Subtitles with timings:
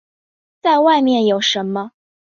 [0.63, 1.91] 再外面有什么